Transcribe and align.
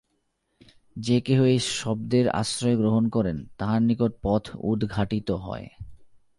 যে 0.95 1.17
কেহ 1.21 1.39
এই 1.43 1.59
শব্দের 1.59 2.29
আশ্রয় 2.29 2.77
গ্রহণ 2.77 3.09
করেন, 3.09 3.37
তাঁহার 3.57 3.81
নিকট 3.81 4.11
পথ 4.21 4.43
উদ্ঘাটিত 4.59 5.31
হয়। 5.31 5.67